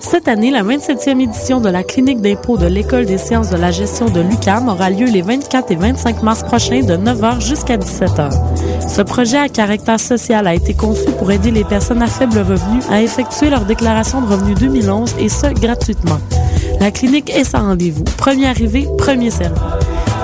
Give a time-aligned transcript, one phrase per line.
[0.00, 3.70] Cette année, la 27e édition de la clinique d'impôt de l'École des sciences de la
[3.70, 8.30] gestion de l'UCAM aura lieu les 24 et 25 mars prochains de 9h jusqu'à 17h.
[8.88, 12.80] Ce projet à caractère social a été conçu pour aider les personnes à faible revenu
[12.90, 16.18] à effectuer leur déclaration de revenus 2011 et ce, gratuitement.
[16.80, 18.04] La clinique est sans rendez-vous.
[18.16, 19.60] Premier arrivé, premier servi.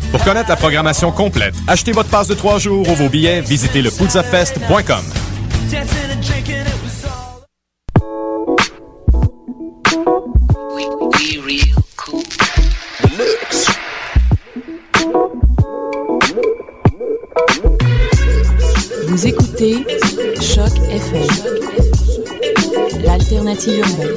[0.11, 3.81] Pour connaître la programmation complète, achetez votre passe de trois jours ou vos billets, visitez
[3.81, 3.89] le
[19.07, 19.85] Vous écoutez
[20.41, 21.27] Choc FM,
[23.03, 24.11] l'alternative urbaine.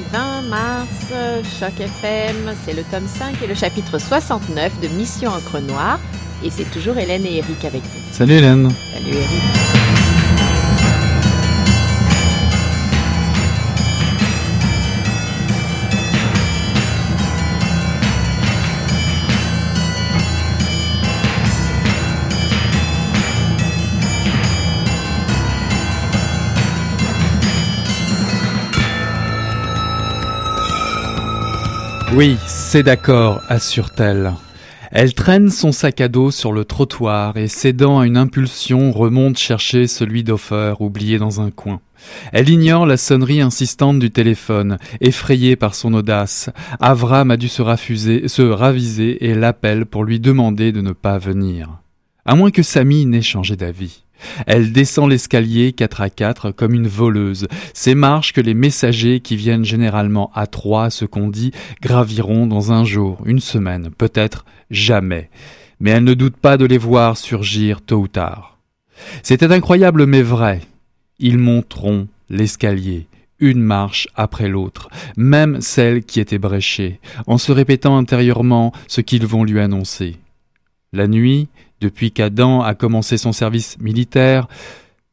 [0.00, 0.88] Sommes mardi 20 mars,
[1.58, 5.98] Choc FM, c'est le tome 5 et le chapitre 69 de Mission Encre Noire.
[6.44, 8.12] Et c'est toujours Hélène et Eric avec vous.
[8.12, 8.70] Salut Hélène.
[8.92, 9.69] Salut Eric.
[32.12, 34.32] Oui, c'est d'accord, assure-t-elle.
[34.90, 39.38] Elle traîne son sac à dos sur le trottoir et cédant à une impulsion remonte
[39.38, 41.80] chercher celui d'Offer oublié dans un coin.
[42.32, 46.50] Elle ignore la sonnerie insistante du téléphone, effrayée par son audace.
[46.80, 47.62] Avram a dû se,
[48.26, 51.78] se raviser et l'appelle pour lui demander de ne pas venir.
[52.24, 54.02] À moins que Samy n'ait changé d'avis.
[54.46, 57.48] Elle descend l'escalier quatre à quatre comme une voleuse.
[57.74, 62.72] Ces marches que les messagers qui viennent généralement à trois, ce qu'on dit, graviront dans
[62.72, 65.30] un jour, une semaine, peut-être jamais.
[65.80, 68.58] Mais elle ne doute pas de les voir surgir tôt ou tard.
[69.22, 70.60] C'était incroyable mais vrai.
[71.18, 73.06] Ils monteront l'escalier,
[73.38, 79.26] une marche après l'autre, même celle qui était bréchée, en se répétant intérieurement ce qu'ils
[79.26, 80.16] vont lui annoncer.
[80.92, 81.48] La nuit,
[81.80, 84.48] depuis qu'Adam a commencé son service militaire,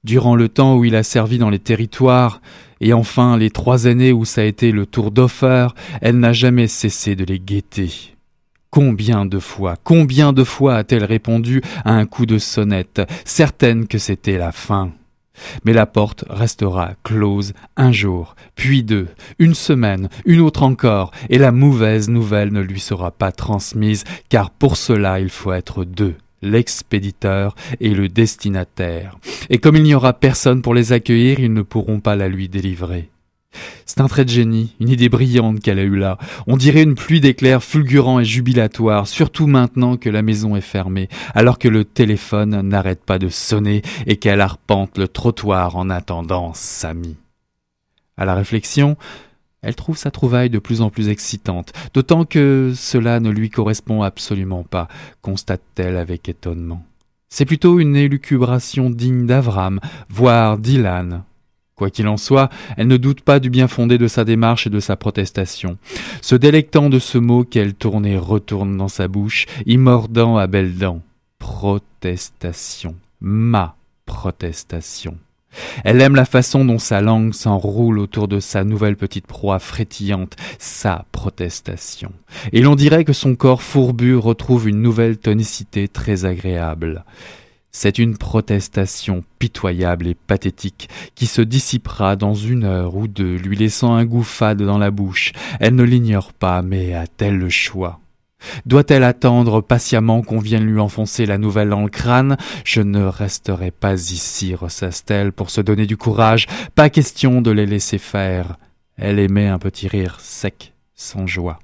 [0.04, 2.42] durant le temps où il a servi dans les territoires,
[2.80, 5.68] et enfin les trois années où ça a été le tour d'Offer,
[6.02, 7.92] elle n'a jamais cessé de les guetter.
[8.70, 13.98] Combien de fois, combien de fois a-t-elle répondu à un coup de sonnette, certaine que
[13.98, 14.92] c'était la fin
[15.64, 19.08] mais la porte restera close un jour, puis deux,
[19.40, 24.50] une semaine, une autre encore, et la mauvaise nouvelle ne lui sera pas transmise, car
[24.50, 29.18] pour cela il faut être deux l'expéditeur et le destinataire.
[29.50, 32.50] Et comme il n'y aura personne pour les accueillir, ils ne pourront pas la lui
[32.50, 33.10] délivrer.
[33.86, 36.18] C'est un trait de génie, une idée brillante qu'elle a eue là.
[36.46, 41.10] On dirait une pluie d'éclairs fulgurants et jubilatoires, surtout maintenant que la maison est fermée,
[41.34, 46.52] alors que le téléphone n'arrête pas de sonner et qu'elle arpente le trottoir en attendant
[46.54, 47.16] Samy.
[48.18, 48.98] À la réflexion,
[49.62, 54.02] elle trouve sa trouvaille de plus en plus excitante, d'autant que cela ne lui correspond
[54.02, 54.88] absolument pas,
[55.22, 56.84] constate-t-elle avec étonnement.
[57.30, 61.24] C'est plutôt une élucubration digne d'Avram, voire d'Ilan.
[61.76, 64.72] Quoi qu'il en soit, elle ne doute pas du bien fondé de sa démarche et
[64.72, 65.78] de sa protestation.
[66.22, 70.48] Se délectant de ce mot qu'elle tourne et retourne dans sa bouche, y mordant à
[70.48, 71.02] belles dents.
[71.38, 72.96] Protestation.
[73.22, 73.76] Ma
[74.08, 75.18] protestation.
[75.84, 80.36] Elle aime la façon dont sa langue s'enroule autour de sa nouvelle petite proie frétillante,
[80.60, 82.12] sa protestation.
[82.54, 87.04] Et l'on dirait que son corps fourbu retrouve une nouvelle tonicité très agréable.
[87.72, 93.56] C'est une protestation pitoyable et pathétique qui se dissipera dans une heure ou deux, lui
[93.56, 95.32] laissant un goût fade dans la bouche.
[95.60, 98.00] Elle ne l'ignore pas, mais a-t-elle le choix?
[98.66, 102.38] Doit-elle attendre patiemment qu'on vienne lui enfoncer la nouvelle dans le crâne?
[102.64, 106.48] Je ne resterai pas ici, ressasse-t-elle, pour se donner du courage.
[106.76, 108.58] Pas question de les laisser faire.
[108.98, 111.60] Elle émet un petit rire sec, sans joie.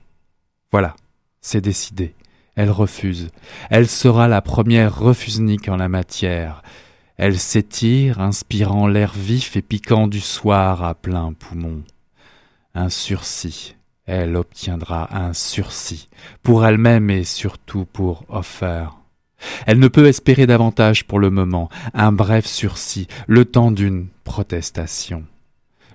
[0.72, 0.96] Voilà,
[1.42, 2.16] c'est décidé.
[2.56, 3.30] Elle refuse.
[3.70, 6.62] Elle sera la première refusnique en la matière.
[7.18, 11.84] Elle s'étire, inspirant l'air vif et piquant du soir à plein poumon.
[12.76, 13.76] Un sursis,
[14.06, 16.10] elle obtiendra un sursis,
[16.42, 18.88] pour elle-même et surtout pour Offer.
[19.66, 25.26] Elle ne peut espérer davantage pour le moment, un bref sursis, le temps d'une protestation.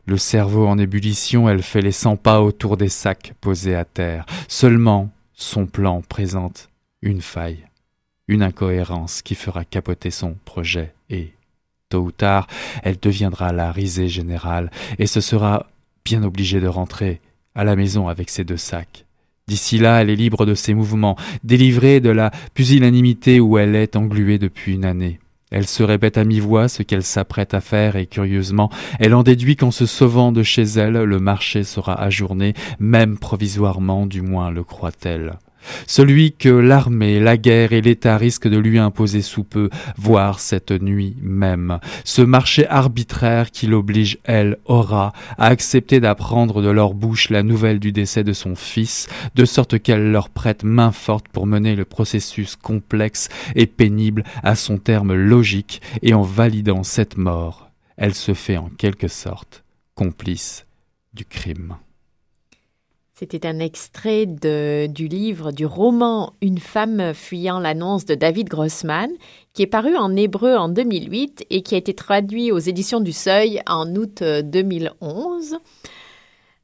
[0.07, 4.25] Le cerveau en ébullition, elle fait les cent pas autour des sacs posés à terre.
[4.49, 6.71] Seulement, son plan présente
[7.03, 7.67] une faille,
[8.27, 11.35] une incohérence qui fera capoter son projet et,
[11.91, 12.47] tôt ou tard,
[12.83, 15.67] elle deviendra la risée générale et ce sera
[16.05, 17.21] bien obligé de rentrer
[17.55, 19.05] à la maison avec ses deux sacs.
[19.47, 23.97] D'ici là, elle est libre de ses mouvements, délivrée de la pusillanimité où elle est
[23.97, 25.21] engluée depuis une année.
[25.51, 29.57] Elle se répète à mi-voix ce qu'elle s'apprête à faire et curieusement, elle en déduit
[29.57, 34.63] qu'en se sauvant de chez elle, le marché sera ajourné, même provisoirement, du moins le
[34.63, 35.39] croit-elle
[35.87, 40.71] celui que l'armée, la guerre et l'État risquent de lui imposer sous peu, voire cette
[40.71, 41.79] nuit même.
[42.05, 47.81] Ce marché arbitraire qui l'oblige, elle, aura, à accepter d'apprendre de leur bouche la nouvelle
[47.81, 51.85] du décès de son fils, de sorte qu'elle leur prête main forte pour mener le
[51.85, 58.35] processus complexe et pénible à son terme logique, et en validant cette mort, elle se
[58.35, 60.67] fait en quelque sorte complice
[61.15, 61.77] du crime.
[63.19, 69.11] C'était un extrait du livre, du roman Une femme fuyant l'annonce de David Grossman,
[69.55, 73.11] qui est paru en hébreu en 2008 et qui a été traduit aux éditions du
[73.11, 75.57] Seuil en août 2011.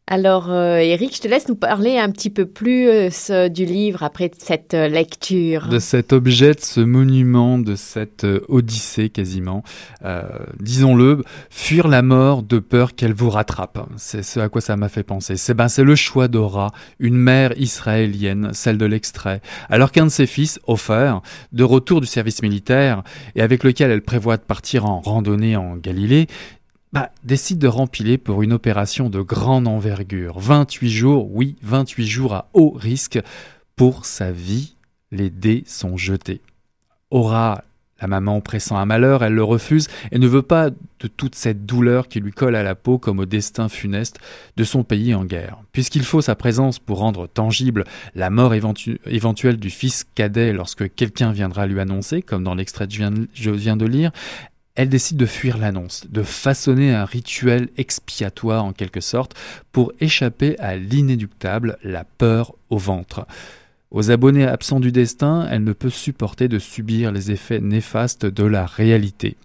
[0.06, 2.90] Alors, Eric, euh, je te laisse nous parler un petit peu plus
[3.30, 5.68] euh, du livre après cette euh, lecture.
[5.68, 9.62] De cet objet, de ce monument, de cette odyssée quasiment.
[10.60, 13.78] Disons-le, fuir la mort de peur qu'elle vous rattrape.
[13.96, 15.36] C'est ce à quoi ça m'a fait penser.
[15.36, 19.40] C'est ben, le choix d'Ora, une mère israélienne, celle de l'extrait.
[19.70, 21.14] Alors qu'un de ses fils, Ofer,
[21.52, 23.02] de retour du service militaire
[23.36, 26.26] et avec lequel elle prévoit de partir en randonnée en Galilée,
[26.94, 30.38] bah, décide de rempiler pour une opération de grande envergure.
[30.38, 33.18] 28 jours, oui, 28 jours à haut risque
[33.74, 34.76] pour sa vie.
[35.10, 36.40] Les dés sont jetés.
[37.10, 37.64] Aura,
[38.00, 41.66] la maman pressant un malheur, elle le refuse et ne veut pas de toute cette
[41.66, 44.20] douleur qui lui colle à la peau comme au destin funeste
[44.56, 45.58] de son pays en guerre.
[45.72, 51.32] Puisqu'il faut sa présence pour rendre tangible la mort éventuelle du fils cadet lorsque quelqu'un
[51.32, 52.94] viendra lui annoncer, comme dans l'extrait que
[53.34, 54.12] je viens de lire,
[54.74, 59.34] elle décide de fuir l'annonce, de façonner un rituel expiatoire en quelque sorte
[59.70, 63.26] pour échapper à l'inéductable, la peur au ventre.
[63.92, 68.42] Aux abonnés absents du destin, elle ne peut supporter de subir les effets néfastes de
[68.42, 69.36] la réalité.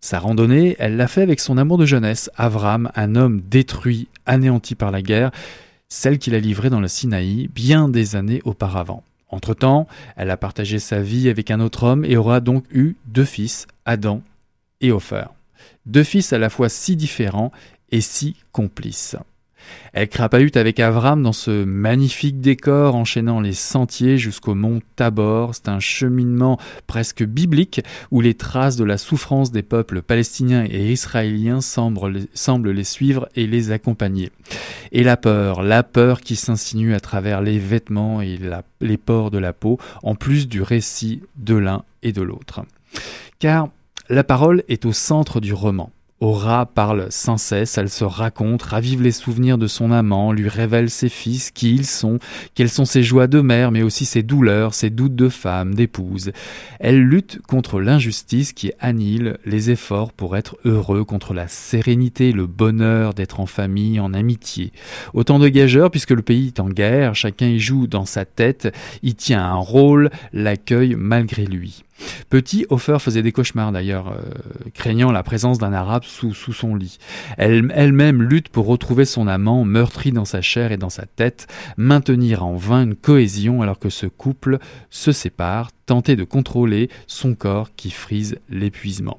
[0.00, 4.74] Sa randonnée, elle l'a fait avec son amour de jeunesse, Avram, un homme détruit, anéanti
[4.74, 5.30] par la guerre,
[5.88, 9.02] celle qu'il a livrée dans le Sinaï bien des années auparavant.
[9.28, 9.86] Entre-temps,
[10.16, 13.66] elle a partagé sa vie avec un autre homme et aura donc eu deux fils,
[13.84, 14.22] Adam
[14.80, 15.26] et Ofer.
[15.86, 17.52] Deux fils à la fois si différents
[17.90, 19.16] et si complices.
[19.92, 25.54] Elle crapahute avec Avram dans ce magnifique décor enchaînant les sentiers jusqu'au mont Tabor.
[25.54, 30.92] C'est un cheminement presque biblique où les traces de la souffrance des peuples palestiniens et
[30.92, 34.30] israéliens semblent les, suivre et les accompagner.
[34.92, 38.38] Et la peur, la peur qui s'insinue à travers les vêtements et
[38.80, 42.62] les pores de la peau, en plus du récit de l'un et de l'autre.
[43.38, 43.68] Car
[44.10, 45.90] la parole est au centre du roman.
[46.20, 50.90] Aura parle sans cesse, elle se raconte, ravive les souvenirs de son amant, lui révèle
[50.90, 52.18] ses fils, qui ils sont,
[52.56, 56.32] quelles sont ses joies de mère, mais aussi ses douleurs, ses doutes de femme, d'épouse.
[56.80, 62.46] Elle lutte contre l'injustice qui annihile les efforts pour être heureux, contre la sérénité, le
[62.46, 64.72] bonheur d'être en famille, en amitié.
[65.14, 68.74] Autant de gageurs, puisque le pays est en guerre, chacun y joue dans sa tête,
[69.04, 71.84] y tient un rôle, l'accueille malgré lui.
[72.30, 74.20] Petit, Hofer faisait des cauchemars d'ailleurs, euh,
[74.74, 76.98] craignant la présence d'un arabe sous, son lit.
[77.36, 81.46] Elle, elle-même lutte pour retrouver son amant, meurtri dans sa chair et dans sa tête,
[81.76, 84.58] maintenir en vain une cohésion alors que ce couple
[84.90, 89.18] se sépare, tenter de contrôler son corps qui frise l'épuisement.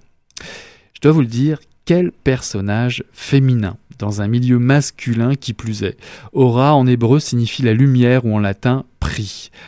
[0.93, 5.98] Je dois vous le dire, quel personnage féminin dans un milieu masculin qui plus est.
[6.33, 8.86] Aura en hébreu signifie la lumière ou en latin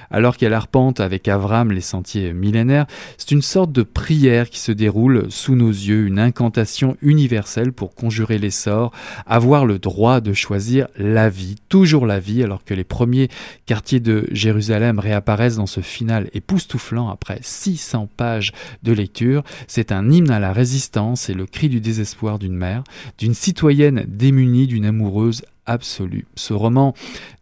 [0.09, 2.85] Alors qu'elle arpente avec Avram les sentiers millénaires,
[3.17, 7.95] c'est une sorte de prière qui se déroule sous nos yeux, une incantation universelle pour
[7.95, 8.91] conjurer les sorts,
[9.25, 13.29] avoir le droit de choisir la vie, toujours la vie, alors que les premiers
[13.65, 18.51] quartiers de Jérusalem réapparaissent dans ce final époustouflant après 600 pages
[18.83, 19.43] de lecture.
[19.67, 22.83] C'est un hymne à la résistance et le cri du désespoir d'une mère,
[23.17, 26.25] d'une citoyenne démunie, d'une amoureuse absolue.
[26.35, 26.93] Ce roman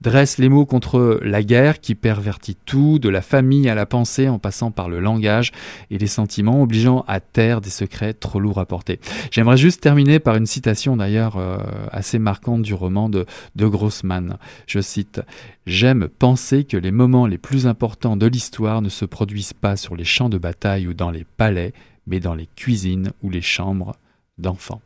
[0.02, 4.30] dresse les mots contre la guerre qui pervertit tout, de la famille à la pensée
[4.30, 5.52] en passant par le langage
[5.90, 9.00] et les sentiments, obligeant à taire des secrets trop lourds à porter.
[9.32, 11.58] J'aimerais juste terminer par une citation d'ailleurs euh,
[11.92, 14.38] assez marquante du roman de, de Grossman.
[14.68, 15.22] Je cite
[15.66, 19.96] J'aime penser que les moments les plus importants de l'histoire ne se produisent pas sur
[19.96, 21.74] les champs de bataille ou dans les palais,
[22.08, 23.96] mais dans les cuisines ou les chambres
[24.38, 24.82] d'enfants.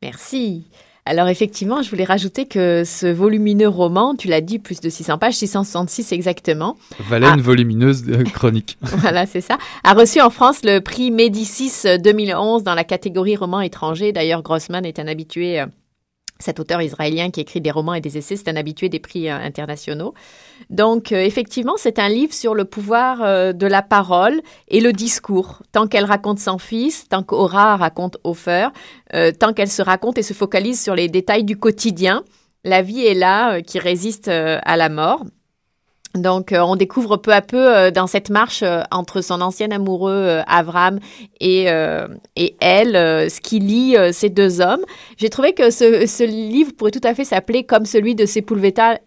[0.00, 0.66] Merci.
[1.04, 5.18] Alors effectivement, je voulais rajouter que ce volumineux roman, tu l'as dit, plus de 600
[5.18, 6.76] pages, 666 exactement.
[7.08, 8.78] Valait une volumineuse chronique.
[8.82, 9.58] voilà, c'est ça.
[9.82, 14.12] A reçu en France le prix Médicis 2011 dans la catégorie roman étranger.
[14.12, 15.66] D'ailleurs, Grossman est un habitué euh,
[16.42, 19.28] cet auteur israélien qui écrit des romans et des essais, c'est un habitué des prix
[19.28, 20.14] euh, internationaux.
[20.70, 24.92] Donc, euh, effectivement, c'est un livre sur le pouvoir euh, de la parole et le
[24.92, 25.62] discours.
[25.72, 28.68] Tant qu'elle raconte son fils, tant qu'Aura raconte Hofer,
[29.38, 32.24] tant qu'elle se raconte et se focalise sur les détails du quotidien,
[32.64, 35.24] la vie est là qui résiste à la mort.
[36.14, 39.70] Donc, euh, on découvre peu à peu euh, dans cette marche euh, entre son ancien
[39.70, 40.98] amoureux Avram
[41.40, 41.66] et,
[42.36, 42.92] et elle
[43.30, 44.82] ce qui lie ces deux hommes.
[45.16, 49.00] J'ai trouvé que ce, ce, livre pourrait tout à fait s'appeler comme celui de Sepulveda,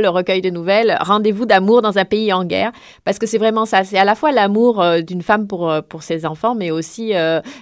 [0.00, 2.70] le recueil de nouvelles, Rendez-vous d'amour dans un pays en guerre,
[3.04, 3.82] parce que c'est vraiment ça.
[3.82, 7.12] C'est à la fois l'amour d'une femme pour, pour ses enfants, mais aussi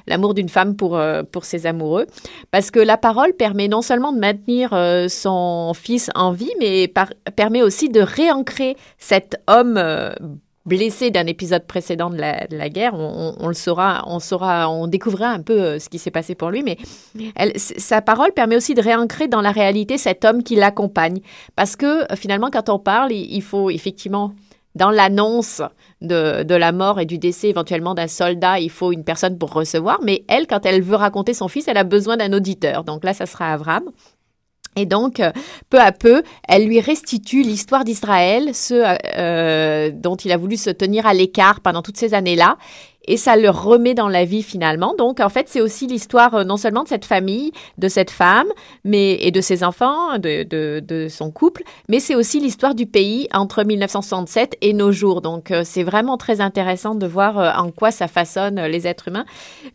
[0.07, 1.01] l'amour d'une femme pour,
[1.33, 2.07] pour ses amoureux.
[2.51, 4.71] Parce que la parole permet non seulement de maintenir
[5.09, 6.93] son fils en vie, mais
[7.37, 8.48] permet aussi de réancrer
[8.99, 10.13] cet homme euh,
[10.69, 12.95] blessé d'un épisode précédent de la, guerre.
[12.95, 16.51] On, le saura, on saura, on découvrira un peu euh, ce qui s'est passé pour
[16.51, 16.77] lui, mais
[17.57, 21.21] sa parole permet aussi de réancrer dans la réalité cet homme qui l'accompagne.
[21.57, 24.33] Parce que euh, finalement, quand on parle, il, faut effectivement,
[24.75, 25.63] dans l'annonce
[26.03, 29.53] de, de, la mort et du décès éventuellement d'un soldat, il faut une personne pour
[29.55, 32.85] recevoir, mais elle, quand elle veut raconter son fils, elle a besoin d'un auditeur.
[32.85, 33.85] Donc là, ça sera Avram.
[34.79, 35.33] Et donc, euh,
[35.71, 40.71] peu à peu, elle lui restitue l'histoire d'Israël, ce euh, dont il a voulu se
[40.71, 42.59] tenir à l'écart pendant toutes ces années-là
[43.09, 44.95] et ça le remet dans la vie finalement.
[44.97, 48.47] Donc en fait, c'est aussi l'histoire euh, non seulement de cette famille, de cette femme,
[48.85, 53.29] mais et de ses enfants, de, de, son couple, mais c'est aussi l'histoire du pays
[53.33, 55.23] entre 1967 et nos jours.
[55.23, 59.09] Donc euh, c'est vraiment très intéressant de voir euh, en quoi ça façonne les êtres
[59.09, 59.25] humains.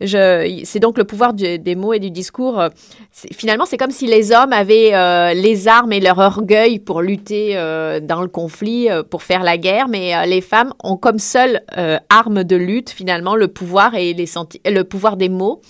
[0.00, 2.62] C'est donc le pouvoir des mots et du discours.
[3.10, 7.54] Finalement, c'est comme si les hommes avaient les armes et leur orgueil pour lutter
[8.02, 11.62] dans le conflit, pour faire la guerre, mais les femmes ont comme seule
[12.08, 14.26] arme de lutte finalement le pouvoir et les
[14.66, 15.62] le pouvoir des mots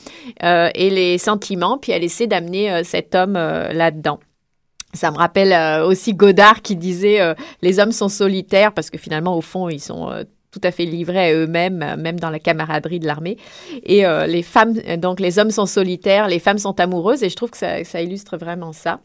[0.42, 4.18] euh, et les sentiments, puis elle essaie d'amener euh, cet homme euh, là-dedans.
[4.92, 7.18] Ça me rappelle aussi Godard qui disait
[7.62, 11.32] les hommes sont solitaires parce que finalement au fond ils sont tout à fait livrés
[11.32, 13.36] à eux-mêmes, même dans la camaraderie de l'armée.
[13.82, 17.50] Et les femmes, donc les hommes sont solitaires, les femmes sont amoureuses, et je trouve
[17.50, 19.00] que ça, illustre vraiment ça.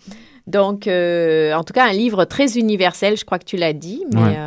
[0.46, 4.38] Donc, en tout cas, un livre très universel, je crois que tu l'as dit, mais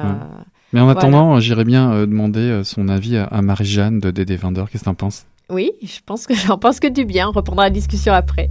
[0.73, 4.71] mais en attendant, j'irais bien euh, demander euh, son avis à, Marie-Jeanne de Dédé Vendeur.
[4.71, 5.27] Qu'est-ce que tu en penses?
[5.51, 7.29] Oui, je pense que j'en pense que du bien.
[7.29, 8.51] On reprendra la discussion après.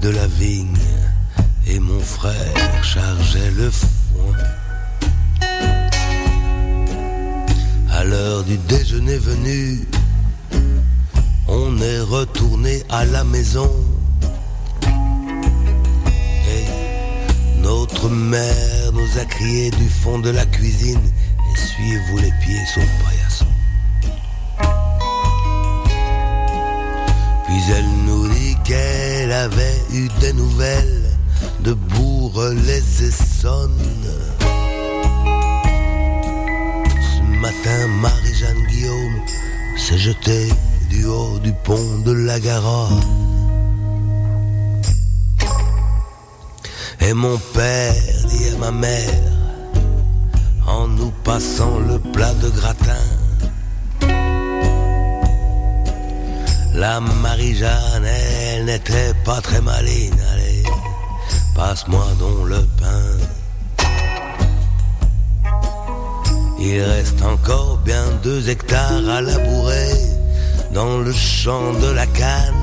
[0.00, 0.76] De la vigne
[1.66, 4.36] et mon frère chargeait le foin.
[7.90, 9.86] À l'heure du déjeuner venu,
[11.48, 13.70] on est retourné à la maison.
[16.56, 21.00] Et notre mère nous a crié du fond de la cuisine,
[21.54, 23.46] essuyez-vous les pieds le paillasson.
[27.46, 31.02] Puis elle nous dit qu'elle avait eu des nouvelles
[31.60, 34.08] de bourre les Essonnes.
[37.00, 39.20] Ce matin, Marie-Jeanne Guillaume
[39.76, 40.48] s'est jetée
[40.88, 43.00] du haut du pont de la Garonne.
[47.00, 47.94] Et mon père
[48.28, 49.22] dit à ma mère,
[50.66, 53.04] en nous passant le plat de gratin,
[56.74, 60.62] la Marie-Jeanne, elle n'était pas très maligne, allez,
[61.54, 63.04] passe-moi donc le pain.
[66.58, 69.92] Il reste encore bien deux hectares à labourer
[70.72, 72.54] dans le champ de la canne.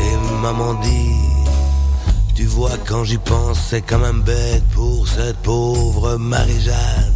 [0.00, 1.14] Et maman dit,
[2.34, 7.13] tu vois quand j'y pense, c'est quand même bête pour cette pauvre Marie-Jeanne.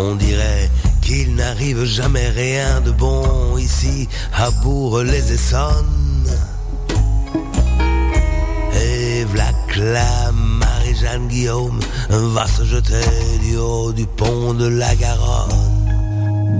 [0.00, 0.70] On dirait
[1.02, 6.30] qu'il n'arrive jamais rien de bon ici à Bourg-les-Essonnes.
[8.80, 11.80] Et v'là que la Marie-Jeanne Guillaume
[12.10, 13.10] va se jeter
[13.42, 15.67] du haut du pont de la Garonne.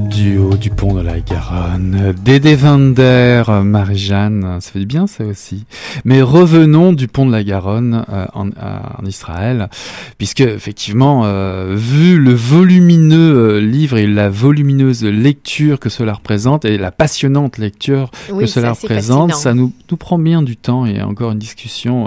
[0.06, 5.24] Du haut du pont de la Garonne, Dédé Vander, Marie-Jeanne, ça fait du bien ça
[5.24, 5.64] aussi.
[6.04, 9.68] Mais revenons du pont de la Garonne euh, en, en, Israël,
[10.16, 16.64] puisque effectivement, euh, vu le volumineux euh, livre et la volumineuse lecture que cela représente,
[16.64, 19.42] et la passionnante lecture Oui, que cela représente, fascinant.
[19.42, 22.06] ça nous, nous prend bien du temps et encore une discussion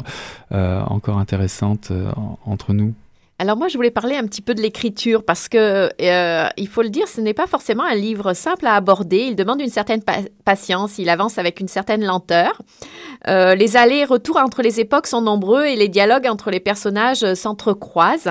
[0.53, 2.93] euh, encore intéressante en- entre nous.
[3.41, 6.83] Alors moi, je voulais parler un petit peu de l'écriture parce que, euh, il faut
[6.83, 9.17] le dire, ce n'est pas forcément un livre simple à aborder.
[9.29, 12.61] Il demande une certaine pa- patience, il avance avec une certaine lenteur.
[13.27, 16.59] Euh, les allers et retours entre les époques sont nombreux et les dialogues entre les
[16.59, 18.29] personnages s'entrecroisent.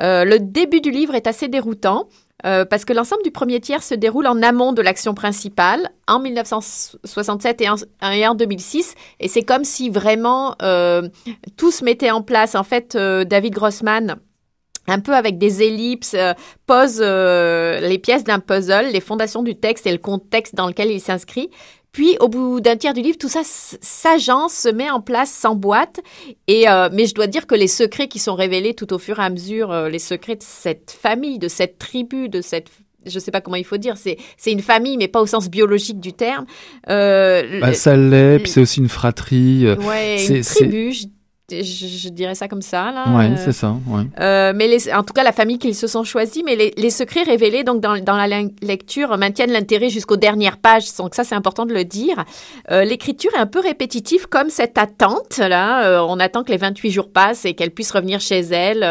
[0.00, 2.08] Euh, le début du livre est assez déroutant.
[2.42, 7.60] parce que l'ensemble du premier tiers se déroule en amont de l'action principale, en 1967
[7.60, 7.74] et en,
[8.12, 10.54] et en 2006, et c'est comme si vraiment
[11.56, 12.54] tout se mettait en place.
[12.54, 14.16] En fait, David Grossman,
[14.88, 16.32] un peu avec des ellipses, euh,
[16.66, 20.90] pose euh, les pièces d'un puzzle, les fondations du texte et le contexte dans lequel
[20.90, 21.50] il s'inscrit.
[21.92, 26.00] Puis, au bout d'un tiers du livre, tout ça s'agence, se met en place, s'emboîte.
[26.46, 29.18] Et euh, mais je dois dire que les secrets qui sont révélés tout au fur
[29.20, 32.68] et à mesure, les secrets de cette famille, de cette tribu, de cette
[33.06, 34.18] je sais pas comment il faut dire, c'est
[34.52, 36.44] une famille, mais pas au sens biologique du terme.
[36.90, 39.64] Euh, Bah, ça l'est, puis c'est aussi une fratrie.
[39.66, 41.06] ouais, c'est- une tribu, je,
[41.50, 43.16] je- je dirais ça comme ça là.
[43.16, 43.74] ouais, Euh, c'est ça.
[43.86, 44.02] Ouais.
[44.20, 46.90] euh, mais les- en tout cas, la famille qu'ils se sont choisis, mais les, les
[46.90, 48.26] secrets révélés donc dans, dans la
[48.62, 50.94] lecture maintiennent l'intérêt jusqu'aux dernières pages.
[50.98, 52.24] Donc ça, c'est important de le dire.
[52.70, 56.04] Euh, L'écriture est un peu répétitive, comme cette attente là.
[56.04, 58.82] On attend que les 28 jours passent et qu'elle puisse revenir chez elle.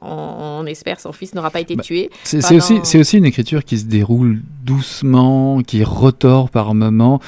[0.00, 2.10] On, on espère son fils n'aura pas été Bah, tué.
[2.22, 7.20] C'est aussi, c'est aussi une écriture qui se déroule doucement, qui retord par moments,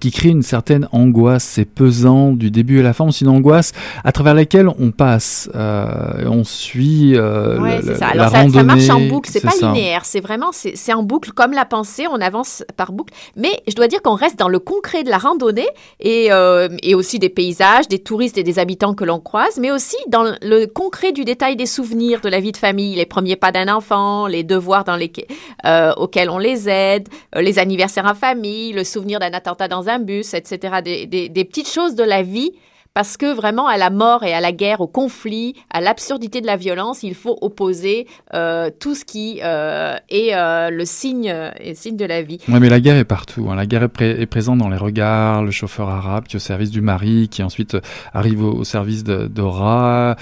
[0.00, 1.44] qui crée une certaine angoisse.
[1.44, 3.10] C'est pesant du début à la fin.
[3.10, 3.61] C'est une angoisse
[4.04, 8.06] à travers laquelle on passe, euh, on suit euh, Ouais, le- ça.
[8.14, 8.64] la Alors ça, ça randonnée.
[8.64, 9.68] marche en boucle, c'est pas ça.
[9.68, 13.12] linéaire, c'est vraiment c'est en boucle comme la pensée, on avance par boucle.
[13.36, 15.68] Mais je dois dire qu'on reste dans le concret de la randonnée
[16.00, 19.70] et euh, et aussi des paysages, des touristes et des habitants que l'on croise, mais
[19.70, 23.36] aussi dans le concret du détail des souvenirs de la vie de famille, les premiers
[23.36, 25.26] pas d'un enfant, les devoirs dans lesquels
[25.66, 29.98] euh, auxquels on les aide, les anniversaires en famille, le souvenir d'un attentat dans un
[29.98, 30.76] bus, etc.
[30.84, 32.52] Des, des, des petites choses de la vie
[32.94, 36.46] parce que vraiment, à la mort et à la guerre, au conflit, à l'absurdité de
[36.46, 41.26] la violence, il faut opposer euh, tout ce qui euh, est euh, le signe,
[41.58, 42.38] est signe de la vie.
[42.48, 43.48] Ouais, mais la guerre est partout.
[43.50, 43.56] hein.
[43.56, 46.70] La guerre est, pré- présente dans les regards, le chauffeur arabe qui est au service
[46.70, 47.76] du mari, qui ensuite
[48.12, 50.16] arrive au, au service d'Ora.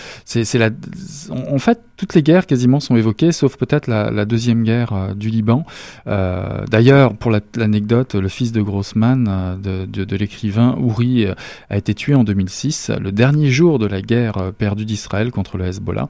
[1.30, 5.28] En fait, toutes les guerres quasiment sont évoquées, sauf peut-être la, deuxième guerre euh, du
[5.28, 5.66] Liban.
[6.06, 11.26] Euh, d'ailleurs, pour la- l'anecdote, le fils de Grossman, euh, de, l'écrivain Ouri,
[11.68, 15.66] a été tué en 2006, le dernier jour de la guerre perdue d'Israël contre le
[15.66, 16.08] Hezbollah.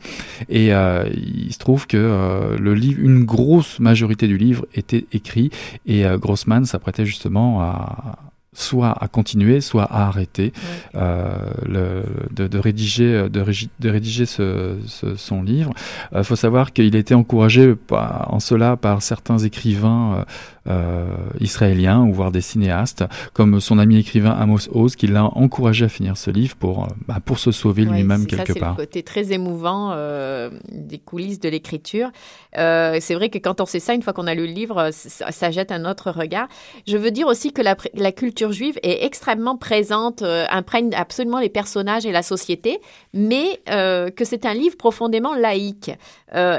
[0.49, 5.51] Et il se trouve que le livre, une grosse majorité du livre était écrit
[5.87, 10.53] et Grossman s'apprêtait justement à, soit à continuer, soit à arrêter
[10.97, 11.29] euh,
[11.67, 13.45] le, de, de, rédiger, de,
[13.81, 15.73] de rédiger ce, ce, son livre.
[16.13, 20.25] Il euh, faut savoir qu'il a été encouragé en cela par certains écrivains euh,
[20.69, 21.07] euh,
[21.41, 25.89] israéliens ou voire des cinéastes, comme son ami écrivain Amos Oz, qui l'a encouragé à
[25.89, 28.75] finir ce livre pour, euh, bah, pour se sauver lui-même quelque ça, part.
[28.77, 32.11] C'est le côté très émouvant euh, des coulisses de l'écriture.
[32.57, 34.91] Euh, c'est vrai que quand on sait ça, une fois qu'on a lu le livre,
[34.93, 36.49] ça, ça, jette un autre regard.
[36.87, 41.39] Je veux dire aussi que la, la culture juive est extrêmement présente, euh, imprègne absolument
[41.39, 42.81] les personnages et la société,
[43.13, 45.91] mais euh, que c'est un livre profondément laïque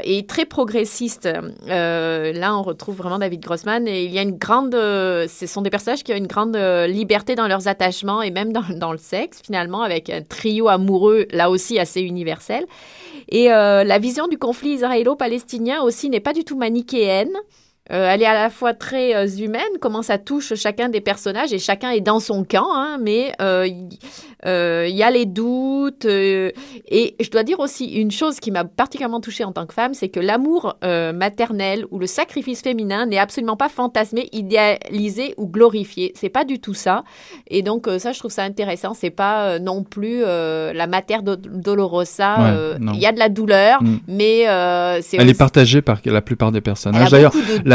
[0.04, 1.30] et très progressiste.
[1.66, 4.76] là, on retrouve vraiment David Grossman et il y a une grande.
[4.76, 8.32] Euh, ce sont des personnages qui ont une grande euh, liberté dans leurs attachements et
[8.32, 12.66] même dans, le sexe, finalement, avec un trio amoureux, là aussi assez universel.
[13.30, 17.34] Et euh, la vision du conflit israélo-palestinien aussi n'est pas du tout manichéenne.
[17.90, 21.52] Euh, elle est à la fois très euh, humaine, comment ça touche chacun des personnages
[21.52, 26.06] et chacun est dans son camp, hein, mais euh, il y a les doutes.
[26.06, 26.54] et
[27.20, 30.10] je dois dire aussi une chose qui m'a particulièrement touchée en tant que femme, c'est
[30.10, 36.12] que l'amour maternel ou le sacrifice féminin n'est absolument pas fantasmé, idéalisé ou glorifié.
[36.16, 37.04] C'est pas du tout ça.
[37.48, 38.96] Et donc ça, je trouve ça intéressant.
[38.96, 42.76] C'est pas non plus la matière dolorosa.
[42.80, 44.00] Il y a de la douleur, mm.
[44.08, 44.46] mais
[45.02, 45.18] c'est.
[45.18, 47.12] Elle est partagée par la plupart des personnages.
[47.12, 47.34] D'ailleurs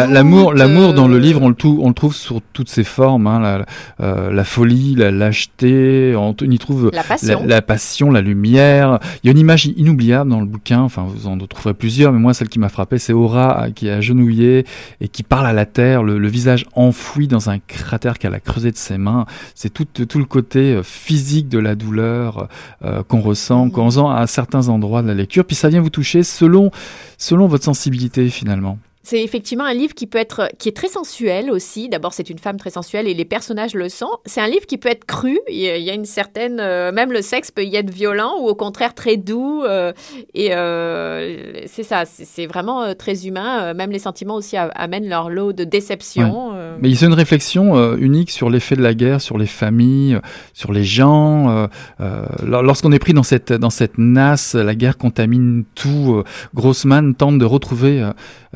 [0.08, 3.26] L'amour, l'amour dans le livre, on le, tout, on le trouve sur toutes ses formes.
[3.26, 3.66] Hein, la,
[4.00, 7.44] euh, la, folie, la lâcheté, on, y trouve la passion.
[7.46, 8.10] La, passion.
[8.10, 8.98] la lumière.
[9.22, 10.80] Il y a une image inoubliable dans le bouquin.
[10.80, 13.92] Enfin, vous en trouverez plusieurs, mais moi, celle qui m'a frappé, c'est Aura qui est
[13.92, 14.64] agenouillée
[15.00, 18.70] et qui parle à la terre, le, visage enfoui dans un cratère qu'elle a creusé
[18.70, 19.26] de ses mains.
[19.54, 22.48] C'est tout, tout le côté euh, physique de la douleur
[22.84, 25.44] euh, qu'on ressent, qu'on ressent à certains endroits de la lecture.
[25.44, 26.70] Puis ça vient vous toucher selon,
[27.16, 28.78] selon votre sensibilité finalement.
[29.08, 31.88] C'est effectivement un livre qui peut être, qui est très sensuel aussi.
[31.88, 34.10] D'abord, c'est une femme très sensuelle et les personnages le sont.
[34.24, 35.38] C'est un livre qui peut être cru.
[35.48, 38.56] Il y a une certaine, euh, même le sexe peut y être violent ou au
[38.56, 39.62] contraire très doux.
[39.62, 39.92] Euh,
[40.34, 43.74] et euh, c'est ça, c'est vraiment très humain.
[43.74, 46.50] Même les sentiments aussi amènent leur lot de déception.
[46.80, 50.18] Mais il y a une réflexion unique sur l'effet de la guerre, sur les familles,
[50.52, 51.68] sur les gens.
[52.42, 56.24] Lorsqu'on est pris dans cette dans cette nasse, la guerre contamine tout.
[56.54, 58.04] Grossman tente de retrouver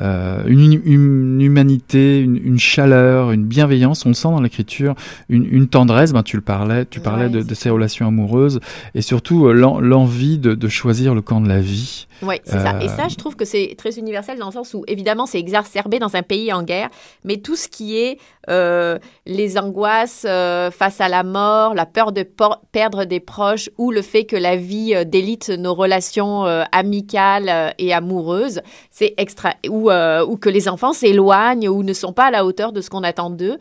[0.01, 4.07] euh, une, une, humanité, une, une, chaleur, une bienveillance.
[4.07, 4.95] On sent dans l'écriture
[5.29, 6.13] une, une, tendresse.
[6.13, 8.61] Ben, tu le parlais, tu parlais de, de, ces relations amoureuses
[8.95, 12.07] et surtout euh, l'envie de, de, choisir le camp de la vie.
[12.23, 12.83] Oui, c'est ça.
[12.83, 15.99] Et ça, je trouve que c'est très universel dans le sens où, évidemment, c'est exacerbé
[15.99, 16.91] dans un pays en guerre,
[17.25, 22.13] mais tout ce qui est euh, les angoisses euh, face à la mort, la peur
[22.13, 22.27] de
[22.73, 27.49] perdre des proches ou le fait que la vie euh, délite nos relations euh, amicales
[27.49, 28.61] euh, et amoureuses,
[28.91, 32.73] c'est extra ou, ou que les enfants s'éloignent ou ne sont pas à la hauteur
[32.73, 33.59] de ce qu'on attend d'eux,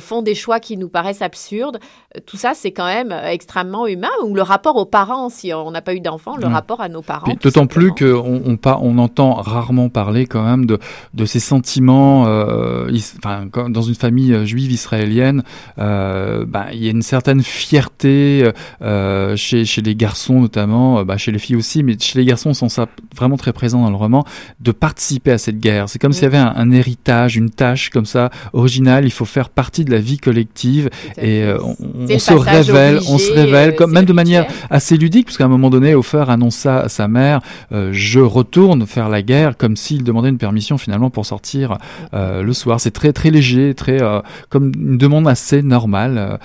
[0.00, 1.78] font des choix qui nous paraissent absurdes.
[2.26, 4.10] Tout ça, c'est quand même extrêmement humain.
[4.24, 7.02] Ou le rapport aux parents, si on n'a pas eu d'enfants, le rapport à nos
[7.02, 7.32] parents.
[7.42, 10.78] D'autant plus qu'on on, on, entend rarement parler quand même de,
[11.14, 15.42] de ces sentiments, euh, enfin, dans une famille euh, juive israélienne,
[15.78, 18.50] euh, bah, il y a une certaine fierté
[18.82, 22.50] euh, chez, chez les garçons notamment, bah, chez les filles aussi, mais chez les garçons,
[22.50, 24.24] on sent ça vraiment très présent dans le roman,
[24.60, 25.88] de participer à cette guerre.
[25.88, 29.04] C'est comme s'il y avait un, un, héritage, une tâche comme ça originale.
[29.04, 31.76] Il faut faire partie de la vie collective et euh, on,
[32.10, 35.48] on se révèle, on se révèle, comme, même de manière assez ludique, parce qu'à un
[35.48, 37.40] moment donné, Hofer annonce ça à sa mère.
[37.72, 41.78] Euh, je retourne faire la guerre comme s'il demandait une permission finalement pour sortir
[42.12, 42.80] euh, le soir.
[42.80, 46.38] C'est très très léger, très euh, comme une demande assez normale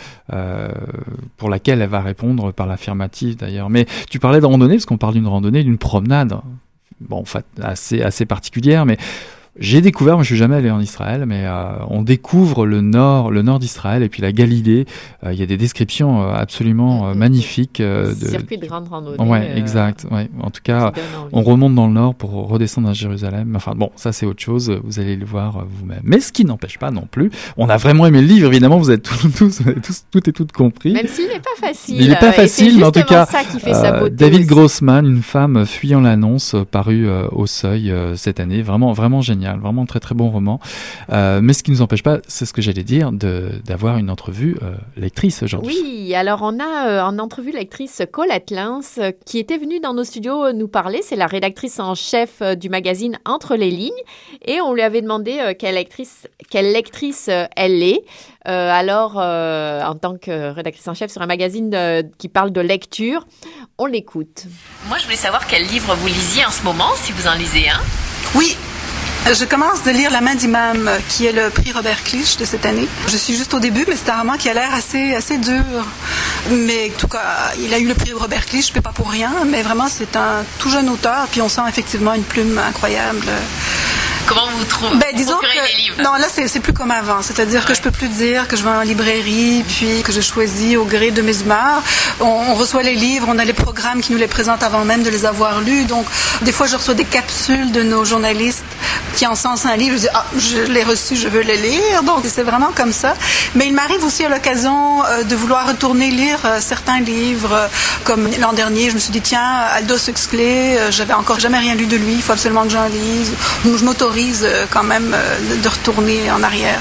[1.37, 3.69] pour laquelle elle va répondre par l'affirmative d'ailleurs.
[3.69, 6.39] Mais tu parlais de randonnée parce qu'on parle d'une randonnée, d'une promenade.
[7.01, 7.23] Bon,
[7.61, 8.97] assez assez particulière, mais
[9.57, 13.31] j'ai découvert, moi je suis jamais allé en Israël, mais euh, on découvre le nord,
[13.31, 14.85] le nord d'Israël et puis la Galilée.
[15.23, 17.81] Euh, il y a des descriptions euh, absolument magnifiques.
[17.81, 19.21] de, circuit de grande randonnée.
[19.21, 20.05] Ouais, exact.
[20.11, 20.29] Ouais.
[20.41, 20.93] En tout cas,
[21.33, 23.53] on remonte dans le nord pour redescendre à Jérusalem.
[23.55, 24.71] Enfin bon, ça c'est autre chose.
[24.83, 26.01] Vous allez le voir vous-même.
[26.03, 27.31] Mais ce qui n'empêche pas non plus.
[27.57, 28.77] On a vraiment aimé le livre, évidemment.
[28.77, 29.61] Vous êtes tous,
[30.11, 30.93] tous, et toutes compris.
[30.93, 31.97] Même s'il n'est pas facile.
[31.99, 33.27] Il n'est pas facile, mais en tout cas,
[34.11, 39.85] David Grossman, une femme fuyant l'annonce, paru au Seuil cette année, vraiment, vraiment génial vraiment
[39.85, 40.59] très très bon roman.
[41.11, 44.09] Euh, mais ce qui ne nous empêche pas, c'est ce que j'allais dire, d'avoir une
[44.09, 45.75] entrevue euh, lectrice aujourd'hui.
[45.81, 48.81] Oui, alors on a euh, en entrevue lectrice Colette Lins
[49.25, 51.01] qui était venue dans nos studios nous parler.
[51.03, 53.91] C'est la rédactrice en chef du magazine Entre les lignes
[54.45, 58.03] et on lui avait demandé quelle lectrice, quelle lectrice elle est.
[58.45, 63.25] alors, en tant que rédactrice en chef sur un magazine qui parle de lecture,
[63.77, 64.45] on l'écoute.
[64.87, 67.69] Moi, je voulais savoir quel livre vous lisiez en ce moment, si vous en lisez
[67.69, 67.79] un.
[68.35, 68.57] Oui,
[69.27, 72.65] Je commence de lire La main d'imam, qui est le prix Robert Clich de cette
[72.65, 72.87] année.
[73.07, 75.63] Je suis juste au début, mais c'est un roman qui a l'air assez, assez dur.
[76.49, 79.31] Mais en tout cas, il a eu le prix Robert Clich, je pas pour rien,
[79.45, 83.27] mais vraiment, c'est un tout jeune auteur, puis on sent effectivement une plume incroyable.
[84.29, 87.23] Comment vous trouvez ben, disons que, Non, là, c'est plus comme avant.
[87.23, 90.77] C'est-à-dire que je peux plus dire que je vais en librairie, puis que je choisis
[90.77, 91.81] au gré de mes humeurs.
[92.19, 95.09] On, reçoit les livres, on a les programmes qui nous les présentent avant même de
[95.09, 95.85] les avoir lus.
[95.85, 96.05] Donc,
[96.43, 98.65] des fois, je reçois des capsules de nos journalistes
[99.15, 99.95] qui encensent un livre.
[99.95, 102.03] Je dis, ah, je l'ai reçu, je veux le lire.
[102.03, 103.15] Donc, c'est vraiment comme ça.
[103.55, 107.67] Mais il m'arrive aussi à l'occasion euh, de vouloir retourner lire euh, certains livres.
[108.03, 111.73] Comme l'an dernier, je me suis dit, tiens, Aldous Huxley, euh, j'avais encore jamais rien
[111.73, 113.33] lu de lui, il faut absolument que j'en lise.
[113.65, 116.79] Je m'autorise euh, quand même euh, de retourner en arrière.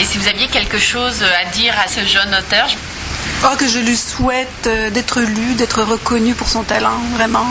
[0.00, 2.68] Et si vous aviez quelque chose à dire à ce jeune auteur
[3.44, 7.46] Oh, que je lui souhaite euh, d'être lu, d'être reconnu pour son talent, vraiment.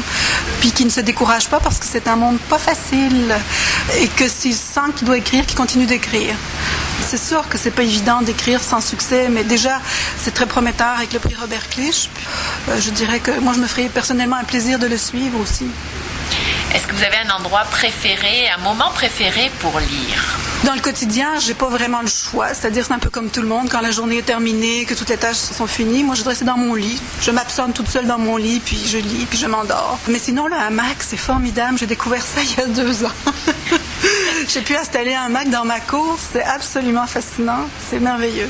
[0.59, 3.35] Puis qu'il ne se décourage pas parce que c'est un monde pas facile.
[3.99, 6.35] Et que s'il sent qu'il doit écrire, qu'il continue d'écrire.
[7.01, 9.79] C'est sûr que c'est pas évident d'écrire sans succès, mais déjà,
[10.21, 12.09] c'est très prometteur avec le prix Robert Clich.
[12.79, 15.67] je dirais que moi, je me ferais personnellement un plaisir de le suivre aussi.
[16.73, 20.37] Est-ce que vous avez un endroit préféré, un moment préféré pour lire?
[20.65, 22.53] Dans le quotidien, j'ai pas vraiment le choix.
[22.53, 23.69] C'est-à-dire, c'est un peu comme tout le monde.
[23.69, 26.57] Quand la journée est terminée, que toutes les tâches sont finies, moi, je rester dans
[26.57, 27.01] mon lit.
[27.21, 29.97] Je m'absorbe toute seule dans mon lit, puis je lis, puis je m'endors.
[30.07, 31.77] Mais sinon, le hamac, c'est formidable.
[31.77, 33.13] J'ai découvert ça il y a deux ans.
[34.47, 36.17] j'ai pu installer un hamac dans ma cour.
[36.33, 37.69] C'est absolument fascinant.
[37.89, 38.49] C'est merveilleux.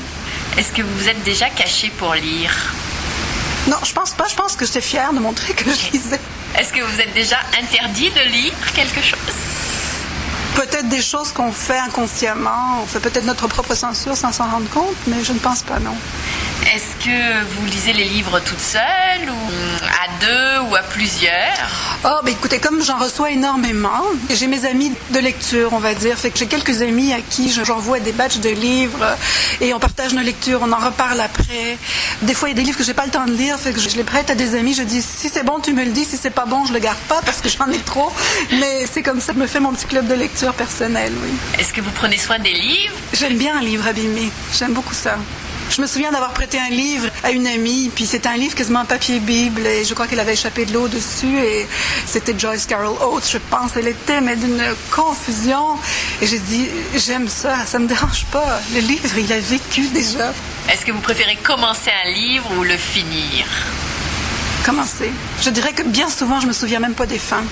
[0.56, 2.74] Est-ce que vous vous êtes déjà caché pour lire?
[3.68, 4.26] Non, je pense pas.
[4.28, 6.20] Je pense que j'étais fière de montrer que je lisais.
[6.56, 9.18] Est-ce que vous êtes déjà interdit de lire quelque chose?
[10.54, 12.80] Peut-être des choses qu'on fait inconsciemment.
[12.82, 15.78] On fait peut-être notre propre censure sans s'en rendre compte, mais je ne pense pas,
[15.78, 15.96] non.
[16.74, 19.50] Est-ce que vous lisez les livres toute seule ou
[19.86, 20.37] à deux
[20.98, 25.94] plusieurs Oh, ben écoutez, comme j'en reçois énormément, j'ai mes amis de lecture, on va
[25.94, 26.16] dire.
[26.16, 29.16] Fait que j'ai quelques amis à qui j'envoie des batchs de livres
[29.60, 31.78] et on partage nos lectures, on en reparle après.
[32.22, 33.72] Des fois, il y a des livres que j'ai pas le temps de lire, fait
[33.72, 34.74] que je les prête à des amis.
[34.74, 36.04] Je dis si c'est bon, tu me le dis.
[36.04, 38.12] Si c'est pas bon, je le garde pas parce que j'en ai trop.
[38.58, 41.30] Mais c'est comme ça, je me fais mon petit club de lecture personnel, oui.
[41.58, 42.94] Est-ce que vous prenez soin des livres?
[43.12, 44.30] J'aime bien un livre abîmé.
[44.56, 45.16] J'aime beaucoup ça.
[45.70, 48.80] Je me souviens d'avoir prêté un livre à une amie, puis c'était un livre quasiment
[48.80, 51.68] en papier Bible, et je crois qu'elle avait échappé de l'eau dessus, et
[52.06, 53.72] c'était Joyce Carol Oates, je pense.
[53.76, 55.76] Elle était, mais d'une confusion.
[56.20, 58.60] Et j'ai dit, j'aime ça, ça me dérange pas.
[58.74, 60.32] Le livre, il a vécu déjà.
[60.70, 63.46] Est-ce que vous préférez commencer un livre ou le finir?
[64.64, 65.12] Commencer.
[65.42, 67.44] Je dirais que bien souvent, je me souviens même pas des fins.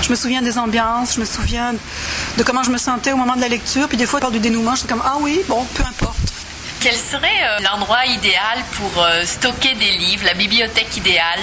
[0.00, 1.74] Je me souviens des ambiances, je me souviens
[2.36, 4.38] de comment je me sentais au moment de la lecture, puis des fois, par du
[4.38, 6.16] dénouement, je suis comme, ah oui, bon, peu importe.
[6.82, 11.38] Quel serait euh, l'endroit idéal pour euh, stocker des livres, la bibliothèque idéale?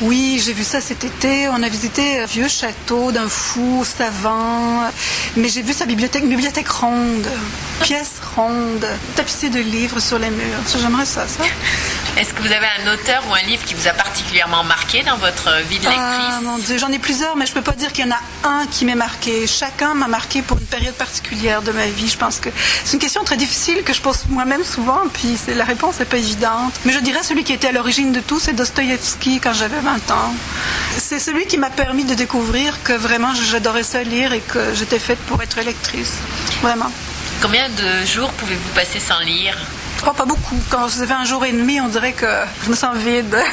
[0.00, 1.48] Oui, j'ai vu ça cet été.
[1.48, 4.88] On a visité un vieux château d'un fou savant.
[5.36, 7.26] Mais j'ai vu sa bibliothèque, une bibliothèque ronde,
[7.82, 10.60] pièce ronde, tapissée de livres sur les murs.
[10.80, 11.42] J'aimerais ça, ça.
[12.16, 15.18] Est-ce que vous avez un auteur ou un livre qui vous a particulièrement marqué dans
[15.18, 17.92] votre vie de lectrice Ah mon Dieu, j'en ai plusieurs, mais je peux pas dire
[17.92, 19.46] qu'il y en a un qui m'ait marqué.
[19.46, 22.08] Chacun m'a marqué pour une période particulière de ma vie.
[22.08, 22.48] Je pense que
[22.84, 26.16] c'est une question très difficile que je pose moi-même souvent, puis la réponse n'est pas
[26.16, 26.72] évidente.
[26.86, 30.10] Mais je dirais celui qui était à l'origine de tout, c'est Dostoïevski quand j'avais 20
[30.10, 30.34] ans.
[30.96, 34.98] C'est celui qui m'a permis de découvrir que vraiment j'adorais ça lire et que j'étais
[34.98, 36.14] faite pour être lectrice.
[36.62, 36.90] Vraiment.
[37.42, 39.58] Combien de jours pouvez-vous passer sans lire?
[40.04, 40.60] Oh, pas beaucoup.
[40.70, 42.26] Quand vous avez un jour et demi, on dirait que
[42.64, 43.36] je me sens vide.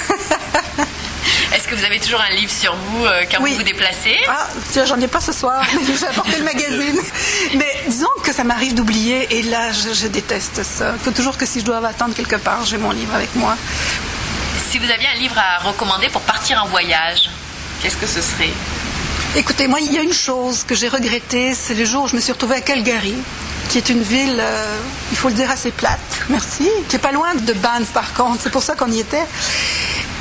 [1.54, 4.18] Est-ce que vous avez toujours un livre sur vous euh, quand vous vous déplacez?
[4.28, 5.64] Ah, tiens, j'en ai pas ce soir.
[6.00, 7.00] J'ai apporté le magazine.
[7.56, 10.94] Mais disons que ça m'arrive d'oublier et là, je, déteste ça.
[10.94, 13.56] Il faut toujours que si je dois attendre quelque part, j'ai mon livre avec moi.
[14.70, 17.30] Si vous aviez un livre à recommander pour partir en voyage,
[17.82, 18.52] qu'est-ce que ce serait?
[19.36, 22.16] Écoutez, moi, il y a une chose que j'ai regrettée, c'est le jour où je
[22.16, 23.16] me suis retrouvée à Calgary,
[23.70, 24.78] qui est une ville, euh,
[25.12, 26.00] il faut le dire, assez plate,
[26.30, 29.26] merci, qui est pas loin de Banff par contre, c'est pour ça qu'on y était.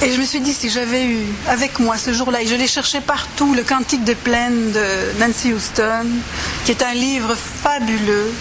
[0.02, 2.66] Et je me suis dit, si j'avais eu avec moi ce jour-là, et je l'ai
[2.66, 6.06] cherché partout, le Cantique des plaines de Nancy Houston,
[6.64, 8.32] qui est un livre fabuleux.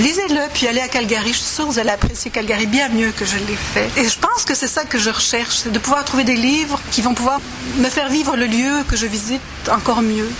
[0.00, 1.32] Lisez-le, puis allez à Calgary.
[1.32, 3.90] Je suis sûre que vous allez apprécier Calgary bien mieux que je l'ai fait.
[3.96, 6.78] Et je pense que c'est ça que je recherche, c'est de pouvoir trouver des livres
[6.92, 7.40] qui vont pouvoir
[7.78, 9.40] me faire vivre le lieu que je visite
[9.72, 10.30] encore mieux,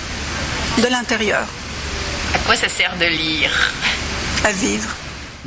[0.83, 1.47] de l'intérieur.
[2.35, 3.51] À quoi ça sert de lire
[4.45, 4.95] À vivre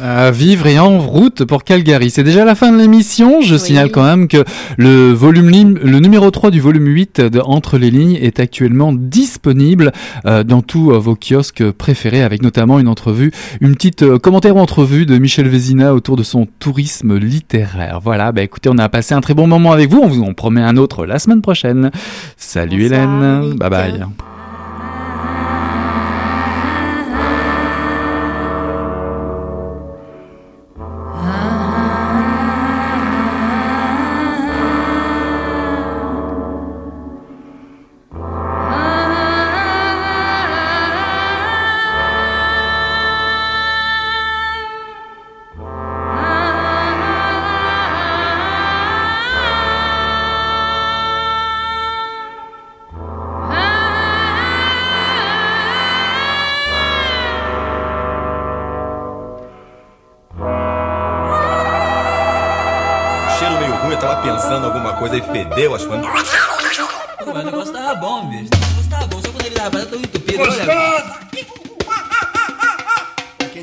[0.02, 2.10] à vivre et en route pour Calgary.
[2.10, 3.42] C'est déjà la fin de l'émission.
[3.42, 4.44] Je signale quand même que
[4.78, 9.92] le volume le numéro 3 du volume 8 de Entre les lignes est actuellement disponible
[10.26, 14.56] euh, dans tous euh, vos kiosques préférés avec notamment une entrevue, une petite euh, commentaire
[14.56, 18.00] ou entrevue de Michel Vézina autour de son tourisme littéraire.
[18.02, 20.00] Voilà, bah écoutez, on a passé un très bon moment avec vous.
[20.00, 21.92] On vous en promet un autre la semaine prochaine.
[22.38, 23.56] Salut Hélène.
[23.58, 24.06] Bye bye.